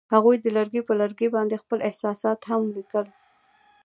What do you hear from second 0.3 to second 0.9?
د لرګی